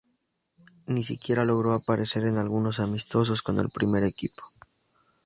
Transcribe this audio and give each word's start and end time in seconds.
Ni 0.87 1.03
siquiera 1.03 1.45
logró 1.45 1.73
aparecer 1.75 2.25
en 2.25 2.39
algunos 2.39 2.79
amistosos 2.79 3.43
con 3.43 3.59
el 3.59 3.69
primer 3.69 4.03
equipo. 4.03 4.41